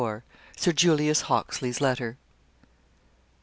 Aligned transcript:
SIR 0.57 0.71
JULIUS 0.73 1.21
HOCKLEY'S 1.27 1.79
LETTER. 1.79 2.17